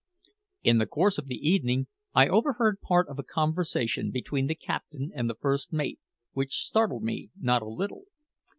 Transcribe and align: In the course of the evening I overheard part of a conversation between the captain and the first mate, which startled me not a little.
In 0.63 0.79
the 0.79 0.87
course 0.87 1.19
of 1.19 1.27
the 1.27 1.47
evening 1.47 1.85
I 2.15 2.27
overheard 2.27 2.81
part 2.81 3.07
of 3.07 3.19
a 3.19 3.23
conversation 3.23 4.09
between 4.09 4.47
the 4.47 4.55
captain 4.55 5.11
and 5.13 5.29
the 5.29 5.35
first 5.35 5.71
mate, 5.71 5.99
which 6.31 6.65
startled 6.65 7.03
me 7.03 7.29
not 7.39 7.61
a 7.61 7.67
little. 7.67 8.05